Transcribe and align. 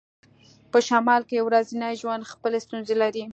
په 0.71 0.77
شمال 0.87 1.21
کې 1.29 1.45
ورځنی 1.47 1.93
ژوند 2.01 2.29
خپلې 2.31 2.57
ستونزې 2.65 2.95
لري 3.03 3.23